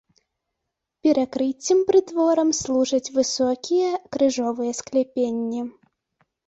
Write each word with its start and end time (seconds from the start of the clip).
Перакрыццем 1.07 1.79
прытворам 1.89 2.49
служаць 2.61 3.13
высокія 3.19 3.91
крыжовыя 4.17 4.71
скляпенні. 4.81 5.61